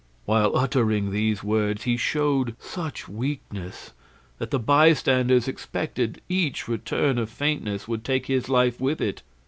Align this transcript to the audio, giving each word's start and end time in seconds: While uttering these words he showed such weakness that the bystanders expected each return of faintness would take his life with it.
While 0.25 0.57
uttering 0.57 1.11
these 1.11 1.43
words 1.43 1.83
he 1.83 1.95
showed 1.95 2.55
such 2.59 3.07
weakness 3.07 3.91
that 4.39 4.49
the 4.49 4.57
bystanders 4.57 5.47
expected 5.47 6.21
each 6.27 6.67
return 6.67 7.19
of 7.19 7.29
faintness 7.29 7.87
would 7.87 8.03
take 8.03 8.25
his 8.25 8.49
life 8.49 8.81
with 8.81 8.99
it. 8.99 9.21